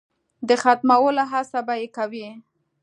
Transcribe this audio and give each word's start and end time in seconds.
د 0.47 0.49
ختمولو 0.61 1.23
هڅه 1.31 1.59
به 1.67 1.73
یې 1.81 1.87
کوي. 1.97 2.27